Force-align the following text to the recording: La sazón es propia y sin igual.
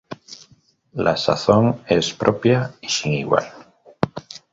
La 0.93 1.15
sazón 1.15 1.83
es 1.85 2.11
propia 2.11 2.73
y 2.81 2.89
sin 2.89 3.13
igual. 3.13 3.45